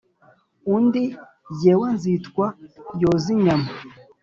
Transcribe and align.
undi 0.75 1.03
jyewe 1.59 1.87
nzitwa 1.95 2.45
yozinyama, 3.01 3.69